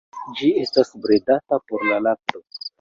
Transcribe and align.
Ĝi 0.39 0.49
estas 0.61 0.95
bredata 1.05 1.63
por 1.69 1.87
la 1.93 2.03
lakto. 2.11 2.47